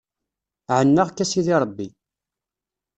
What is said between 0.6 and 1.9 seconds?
Ɛennaɣ-k a sidi Ṛebbi.